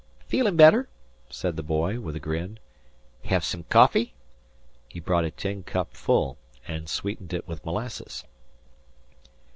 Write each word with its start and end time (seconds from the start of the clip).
"Feelin' 0.25 0.55
better?" 0.57 0.89
said 1.29 1.57
the 1.57 1.61
boy, 1.61 1.99
with 1.99 2.15
a 2.15 2.19
grin. 2.19 2.57
"Hev 3.25 3.43
some 3.45 3.65
coffee?" 3.65 4.15
He 4.89 4.99
brought 4.99 5.25
a 5.25 5.29
tin 5.29 5.61
cup 5.61 5.93
full 5.93 6.39
and 6.67 6.89
sweetened 6.89 7.33
it 7.35 7.47
with 7.47 7.63
molasses. 7.63 8.23